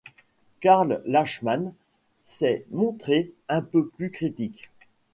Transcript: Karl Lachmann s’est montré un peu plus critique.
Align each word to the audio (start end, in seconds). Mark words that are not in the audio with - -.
Karl 0.61 1.03
Lachmann 1.05 1.73
s’est 2.23 2.65
montré 2.71 3.31
un 3.49 3.61
peu 3.61 3.87
plus 3.87 4.09
critique. 4.09 4.71